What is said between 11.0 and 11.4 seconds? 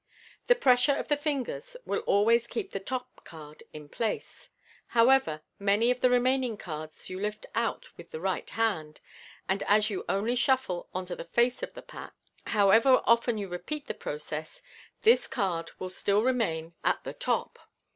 to the